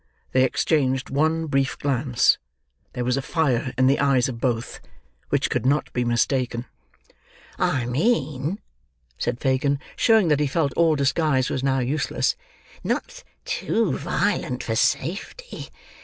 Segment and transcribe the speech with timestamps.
[0.31, 2.39] They exchanged one brief glance;
[2.93, 4.79] there was a fire in the eyes of both,
[5.29, 6.65] which could not be mistaken.
[7.59, 8.59] "I mean,"
[9.19, 12.35] said Fagin, showing that he felt all disguise was now useless,
[12.83, 15.69] "not too violent for safety.